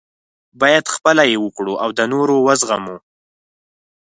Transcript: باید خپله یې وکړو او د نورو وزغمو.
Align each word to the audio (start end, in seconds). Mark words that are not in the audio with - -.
باید 0.59 0.85
خپله 0.95 1.23
یې 1.31 1.37
وکړو 1.41 1.73
او 1.83 1.89
د 1.97 1.99
نورو 2.13 2.35
وزغمو. 2.47 2.97